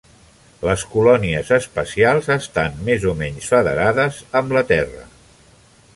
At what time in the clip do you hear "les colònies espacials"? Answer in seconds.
0.67-2.31